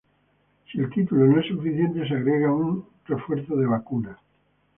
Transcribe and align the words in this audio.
Si 0.71 0.79
el 0.79 0.89
título 0.89 1.27
no 1.27 1.39
es 1.39 1.45
suficiente 1.45 2.07
se 2.07 2.15
agrega 2.15 2.51
un 2.51 2.87
refuerzo 3.05 3.55
de 3.55 3.67
vacuna. 3.67 4.17